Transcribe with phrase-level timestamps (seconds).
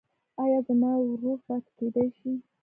[0.41, 2.31] ایا زما ورور پاتې کیدی شي؟